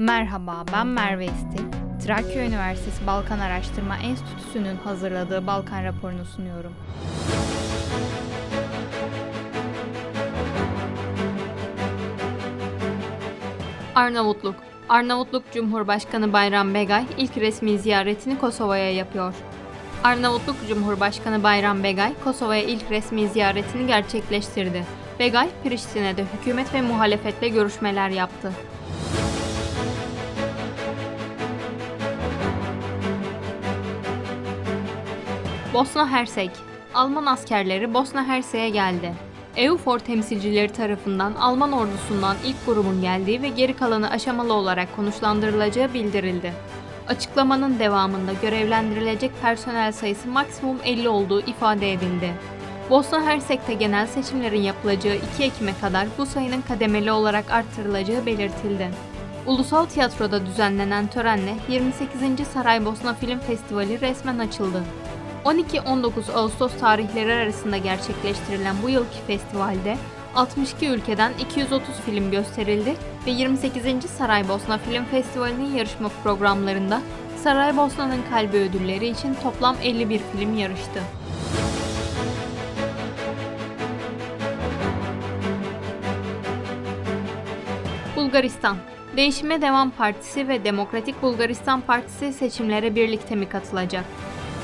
[0.00, 1.64] Merhaba, ben Merve İstil.
[2.04, 6.72] Trakya Üniversitesi Balkan Araştırma Enstitüsü'nün hazırladığı Balkan raporunu sunuyorum.
[13.94, 14.54] Arnavutluk
[14.88, 19.34] Arnavutluk Cumhurbaşkanı Bayram Begay ilk resmi ziyaretini Kosova'ya yapıyor.
[20.04, 24.84] Arnavutluk Cumhurbaşkanı Bayram Begay, Kosova'ya ilk resmi ziyaretini gerçekleştirdi.
[25.18, 28.52] Begay, Priştine'de hükümet ve muhalefetle görüşmeler yaptı.
[35.74, 36.50] Bosna Hersek
[36.94, 39.12] Alman askerleri Bosna Hersek'e geldi.
[39.56, 46.52] EUFOR temsilcileri tarafından Alman ordusundan ilk grubun geldiği ve geri kalanı aşamalı olarak konuşlandırılacağı bildirildi.
[47.08, 52.30] Açıklamanın devamında görevlendirilecek personel sayısı maksimum 50 olduğu ifade edildi.
[52.90, 58.90] Bosna Hersek'te genel seçimlerin yapılacağı 2 Ekim'e kadar bu sayının kademeli olarak artırılacağı belirtildi.
[59.46, 62.48] Ulusal Tiyatro'da düzenlenen törenle 28.
[62.54, 64.82] Saraybosna Film Festivali resmen açıldı.
[65.44, 69.96] 12-19 Ağustos tarihleri arasında gerçekleştirilen bu yılki festivalde
[70.34, 72.96] 62 ülkeden 230 film gösterildi
[73.26, 74.10] ve 28.
[74.10, 77.00] Saraybosna Film Festivali'nin yarışma programlarında
[77.36, 81.02] Saraybosna'nın kalbi ödülleri için toplam 51 film yarıştı.
[88.16, 88.76] Bulgaristan
[89.16, 94.04] Değişime Devam Partisi ve Demokratik Bulgaristan Partisi seçimlere birlikte mi katılacak?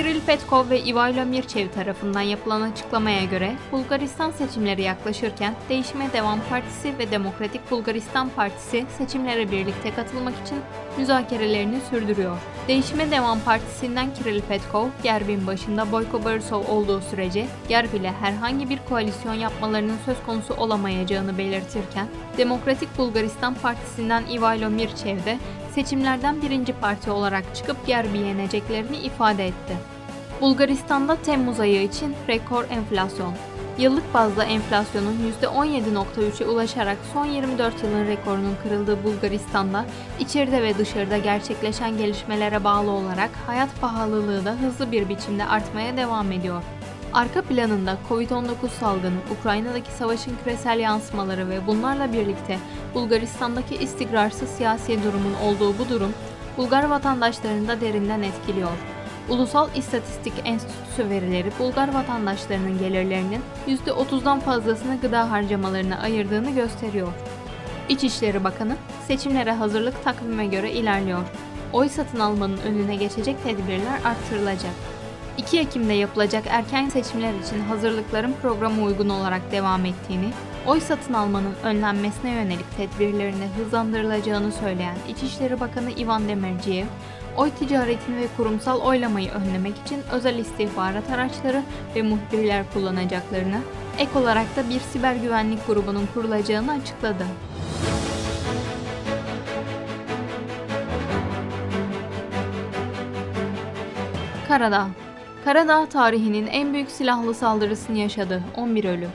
[0.00, 6.98] Kiril Petkov ve Ivailo Mirçev tarafından yapılan açıklamaya göre Bulgaristan seçimleri yaklaşırken Değişime Devam Partisi
[6.98, 10.58] ve Demokratik Bulgaristan Partisi seçimlere birlikte katılmak için
[10.98, 12.36] müzakerelerini sürdürüyor.
[12.68, 18.78] Değişime Devam Partisi'nden Kiril Petkov, Gerbin başında Boyko Borisov olduğu sürece Gerb ile herhangi bir
[18.88, 22.06] koalisyon yapmalarının söz konusu olamayacağını belirtirken,
[22.38, 25.38] Demokratik Bulgaristan Partisi'nden Ivailo Mirçev de
[25.74, 29.76] seçimlerden birinci parti olarak çıkıp Gerb'i yeneceklerini ifade etti.
[30.40, 33.34] Bulgaristan'da Temmuz ayı için rekor enflasyon.
[33.78, 39.84] Yıllık bazda enflasyonun %17.3'e ulaşarak son 24 yılın rekorunun kırıldığı Bulgaristan'da
[40.18, 46.32] içeride ve dışarıda gerçekleşen gelişmelere bağlı olarak hayat pahalılığı da hızlı bir biçimde artmaya devam
[46.32, 46.62] ediyor.
[47.12, 52.58] Arka planında Covid-19 salgını, Ukrayna'daki savaşın küresel yansımaları ve bunlarla birlikte
[52.94, 56.14] Bulgaristan'daki istikrarsız siyasi durumun olduğu bu durum,
[56.56, 58.70] Bulgar vatandaşlarını da derinden etkiliyor.
[59.28, 67.12] Ulusal İstatistik Enstitüsü verileri Bulgar vatandaşlarının gelirlerinin %30'dan fazlasını gıda harcamalarına ayırdığını gösteriyor.
[67.88, 68.76] İçişleri Bakanı,
[69.06, 71.22] seçimlere hazırlık takvime göre ilerliyor.
[71.72, 74.99] Oy satın almanın önüne geçecek tedbirler arttırılacak.
[75.38, 80.28] 2 Ekim'de yapılacak erken seçimler için hazırlıkların programa uygun olarak devam ettiğini,
[80.66, 86.86] oy satın almanın önlenmesine yönelik tedbirlerine hızlandırılacağını söyleyen İçişleri Bakanı Ivan Demirciyev,
[87.36, 91.62] oy ticaretini ve kurumsal oylamayı önlemek için özel istihbarat araçları
[91.96, 93.58] ve muhbirler kullanacaklarını,
[93.98, 97.26] ek olarak da bir siber güvenlik grubunun kurulacağını açıkladı.
[104.48, 104.88] Karadağ
[105.44, 109.10] Karadağ tarihinin en büyük silahlı saldırısını yaşadı, 11 ölüm.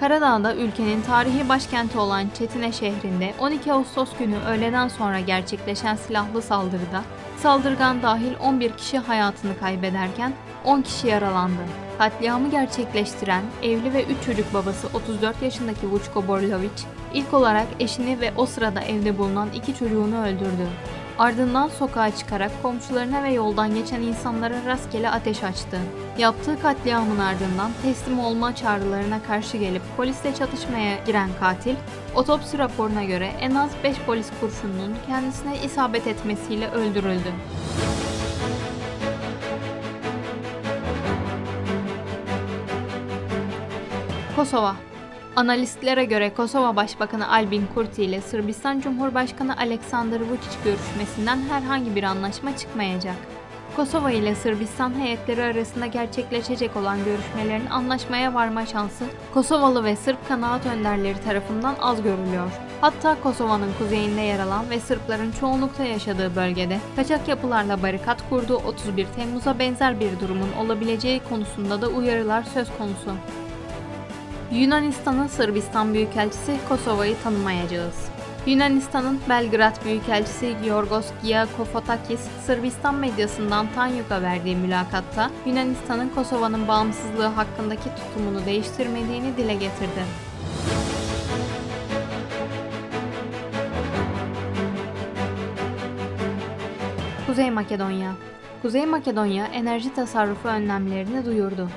[0.00, 7.02] Karadağ'da ülkenin tarihi başkenti olan Çetine şehrinde 12 Ağustos günü öğleden sonra gerçekleşen silahlı saldırıda
[7.36, 10.32] saldırgan dahil 11 kişi hayatını kaybederken
[10.64, 11.60] 10 kişi yaralandı.
[11.98, 16.68] Katliamı gerçekleştiren evli ve 3 çocuk babası 34 yaşındaki Vuçko Borlovic
[17.14, 20.68] ilk olarak eşini ve o sırada evde bulunan iki çocuğunu öldürdü.
[21.18, 25.80] Ardından sokağa çıkarak komşularına ve yoldan geçen insanlara rastgele ateş açtı.
[26.18, 31.74] Yaptığı katliamın ardından teslim olma çağrılarına karşı gelip polisle çatışmaya giren katil,
[32.14, 37.32] otopsi raporuna göre en az 5 polis kurşununun kendisine isabet etmesiyle öldürüldü.
[44.36, 44.87] Kosova
[45.38, 52.56] Analistlere göre Kosova Başbakanı Albin Kurti ile Sırbistan Cumhurbaşkanı Aleksandar Vučić görüşmesinden herhangi bir anlaşma
[52.56, 53.14] çıkmayacak.
[53.76, 59.04] Kosova ile Sırbistan heyetleri arasında gerçekleşecek olan görüşmelerin anlaşmaya varma şansı
[59.34, 62.50] Kosovalı ve Sırp kanaat önderleri tarafından az görülüyor.
[62.80, 69.06] Hatta Kosova'nın kuzeyinde yer alan ve Sırpların çoğunlukta yaşadığı bölgede kaçak yapılarla barikat kurduğu 31
[69.16, 73.10] Temmuz'a benzer bir durumun olabileceği konusunda da uyarılar söz konusu.
[74.52, 78.08] Yunanistan'ın Sırbistan Büyükelçisi Kosova'yı tanımayacağız.
[78.46, 88.46] Yunanistan'ın Belgrad Büyükelçisi Georgos Giakofotakis, Sırbistan medyasından Tanyuk'a verdiği mülakatta Yunanistan'ın Kosova'nın bağımsızlığı hakkındaki tutumunu
[88.46, 90.04] değiştirmediğini dile getirdi.
[97.26, 98.12] Kuzey Makedonya
[98.62, 101.68] Kuzey Makedonya enerji tasarrufu önlemlerini duyurdu.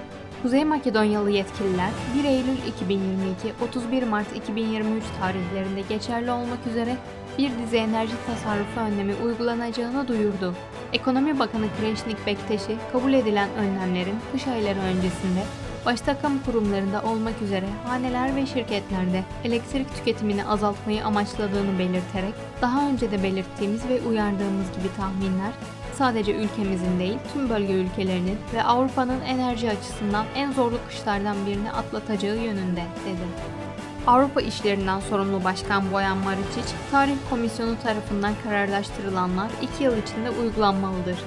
[0.42, 1.90] Kuzey Makedonyalı yetkililer
[2.20, 6.98] 1 Eylül 2022 31 Mart 2023 tarihlerinde geçerli olmak üzere
[7.38, 10.56] bir dizi enerji tasarrufu önlemi uygulanacağını duyurdu.
[10.94, 15.44] Ekonomi Bakanı Kreşnik Bekteşi kabul edilen önlemlerin kış ayları öncesinde
[15.86, 23.12] başta kamu kurumlarında olmak üzere haneler ve şirketlerde elektrik tüketimini azaltmayı amaçladığını belirterek daha önce
[23.12, 25.52] de belirttiğimiz ve uyardığımız gibi tahminler
[26.02, 32.36] sadece ülkemizin değil tüm bölge ülkelerinin ve Avrupa'nın enerji açısından en zorlu kışlardan birini atlatacağı
[32.36, 33.26] yönünde dedi.
[34.08, 41.20] Avrupa İşlerinden sorumlu Başkan Boyan Maričić, Tarih Komisyonu tarafından kararlaştırılanlar 2 yıl içinde uygulanmalıdır.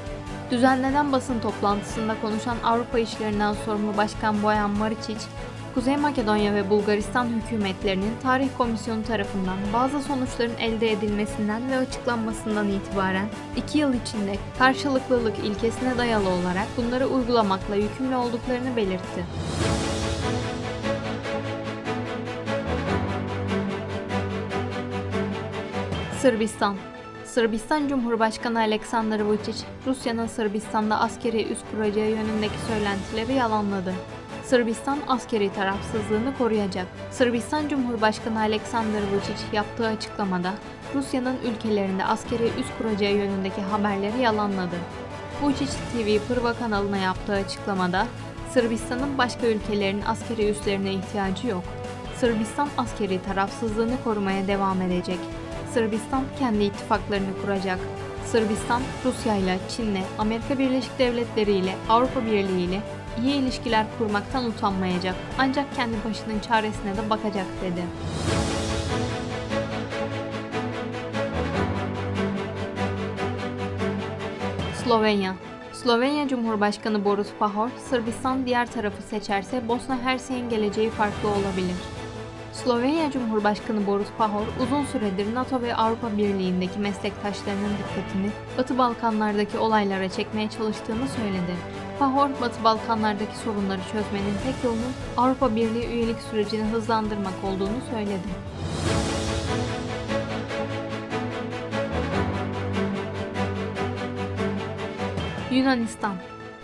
[0.50, 5.20] Düzenlenen basın toplantısında konuşan Avrupa İşlerinden sorumlu Başkan Boyan Maričić,
[5.74, 13.26] Kuzey Makedonya ve Bulgaristan hükümetlerinin Tarih Komisyonu tarafından bazı sonuçların elde edilmesinden ve açıklanmasından itibaren
[13.56, 19.24] 2 yıl içinde karşılıklılık ilkesine dayalı olarak bunları uygulamakla yükümlü olduklarını belirtti.
[26.20, 26.76] Sırbistan
[27.24, 33.94] Sırbistan Cumhurbaşkanı Aleksandar Vučić, Rusya'nın Sırbistan'da askeri üs kuracağı yönündeki söylentileri yalanladı.
[34.54, 36.86] Sırbistan askeri tarafsızlığını koruyacak.
[37.10, 40.54] Sırbistan Cumhurbaşkanı Aleksandar Vučić yaptığı açıklamada
[40.94, 44.76] Rusya'nın ülkelerinde askeri üs kuracağı yönündeki haberleri yalanladı.
[45.42, 48.06] Vučić TV Pırva kanalına yaptığı açıklamada
[48.50, 51.64] Sırbistan'ın başka ülkelerin askeri üslerine ihtiyacı yok.
[52.16, 55.18] Sırbistan askeri tarafsızlığını korumaya devam edecek.
[55.72, 57.78] Sırbistan kendi ittifaklarını kuracak.
[58.26, 62.80] Sırbistan, Rusya ile, Çin'le, Amerika Birleşik Devletleri ile, Avrupa Birliği ile
[63.24, 65.14] iyi ilişkiler kurmaktan utanmayacak.
[65.38, 67.82] Ancak kendi başının çaresine de bakacak dedi.
[74.84, 75.34] Slovenya
[75.72, 81.93] Slovenya Cumhurbaşkanı Boris Pahor, Sırbistan diğer tarafı seçerse Bosna Hersek'in geleceği farklı olabilir.
[82.54, 90.08] Slovenya Cumhurbaşkanı Boris Pahor uzun süredir NATO ve Avrupa Birliği'ndeki meslektaşlarının dikkatini Batı Balkanlardaki olaylara
[90.08, 91.54] çekmeye çalıştığını söyledi.
[91.98, 98.28] Pahor, Batı Balkanlardaki sorunları çözmenin tek yolunun Avrupa Birliği üyelik sürecini hızlandırmak olduğunu söyledi.
[105.50, 106.14] Yunanistan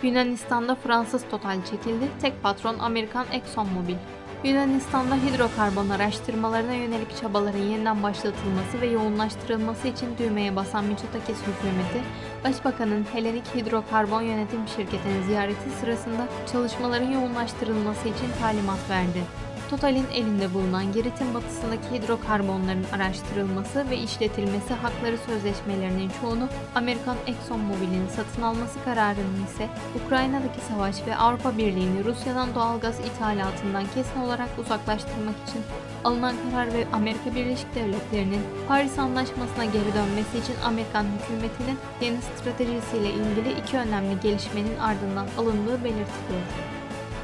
[0.03, 3.95] Yunanistan'da Fransız Total çekildi, tek patron Amerikan ExxonMobil.
[4.43, 12.01] Yunanistan'da hidrokarbon araştırmalarına yönelik çabaların yeniden başlatılması ve yoğunlaştırılması için düğmeye basan Mitsotakis hükümeti,
[12.43, 19.23] Başbakanın Helenik Hidrokarbon Yönetim Şirketi'nin ziyareti sırasında çalışmaların yoğunlaştırılması için talimat verdi.
[19.71, 28.41] Total'in elinde bulunan Girit'in batısındaki hidrokarbonların araştırılması ve işletilmesi hakları sözleşmelerinin çoğunu Amerikan ExxonMobil'in satın
[28.41, 29.67] alması kararının ise
[30.05, 35.61] Ukrayna'daki savaş ve Avrupa Birliği'ni Rusya'dan doğalgaz ithalatından kesin olarak uzaklaştırmak için
[36.03, 43.09] alınan karar ve Amerika Birleşik Devletleri'nin Paris Anlaşması'na geri dönmesi için Amerikan hükümetinin yeni stratejisiyle
[43.09, 46.80] ilgili iki önemli gelişmenin ardından alındığı belirtiliyor.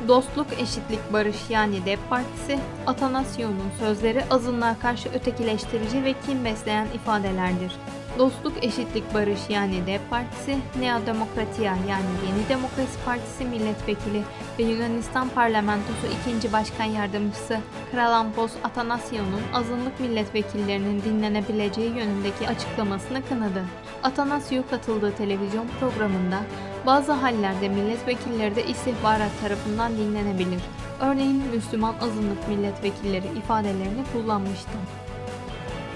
[0.07, 7.71] Dostluk, Eşitlik, Barış yani DEP Partisi, Atanasyon'un sözleri azınlığa karşı ötekileştirici ve kin besleyen ifadelerdir.
[8.19, 14.21] Dostluk, Eşitlik, Barış yani DEP Partisi, Nea Demokratia yani Yeni Demokrasi Partisi milletvekili
[14.59, 16.07] ve Yunanistan Parlamentosu
[16.37, 16.53] 2.
[16.53, 17.59] Başkan Yardımcısı
[17.91, 23.65] Kralampos Atanasyon'un azınlık milletvekillerinin dinlenebileceği yönündeki açıklamasını kınadı.
[24.03, 26.39] Atanasio katıldığı televizyon programında
[26.87, 30.61] bazı hallerde milletvekilleri de istihbarat tarafından dinlenebilir.
[30.99, 34.77] Örneğin Müslüman azınlık milletvekilleri ifadelerini kullanmıştı.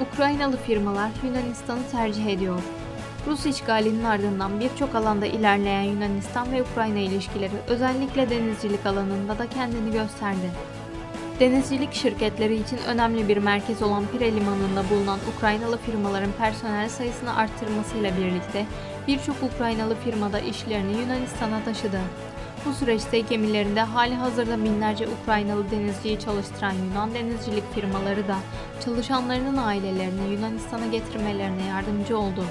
[0.02, 2.62] Ukraynalı firmalar Yunanistan'ı tercih ediyor.
[3.28, 9.92] Rus işgalinin ardından birçok alanda ilerleyen Yunanistan ve Ukrayna ilişkileri özellikle denizcilik alanında da kendini
[9.92, 10.52] gösterdi.
[11.40, 18.12] Denizcilik şirketleri için önemli bir merkez olan Pire Limanı'nda bulunan Ukraynalı firmaların personel sayısını arttırmasıyla
[18.18, 18.66] birlikte
[19.12, 22.00] birçok Ukraynalı firmada işlerini Yunanistan'a taşıdı.
[22.66, 28.38] Bu süreçte gemilerinde hali hazırda binlerce Ukraynalı denizciyi çalıştıran Yunan denizcilik firmaları da
[28.86, 32.46] çalışanlarının ailelerini Yunanistan'a getirmelerine yardımcı oldu.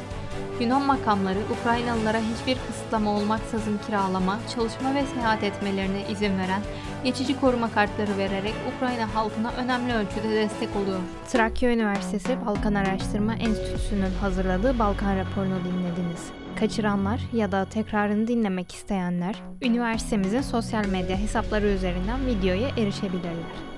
[0.61, 6.61] Yunan makamları Ukraynalılara hiçbir kısıtlama olmaksızın kiralama, çalışma ve seyahat etmelerine izin veren
[7.05, 11.01] geçici koruma kartları vererek Ukrayna halkına önemli ölçüde destek oluyor.
[11.29, 16.40] Trakya Üniversitesi Balkan Araştırma Enstitüsü'nün hazırladığı Balkan raporunu dinlediniz.
[16.57, 23.70] Kaçıranlar ya da tekrarını dinlemek isteyenler üniversitemizin sosyal medya hesapları üzerinden videoya erişebilirler.